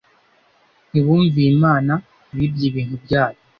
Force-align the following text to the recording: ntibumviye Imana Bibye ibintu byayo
ntibumviye 0.89 1.49
Imana 1.55 1.93
Bibye 2.35 2.65
ibintu 2.69 2.95
byayo 3.03 3.39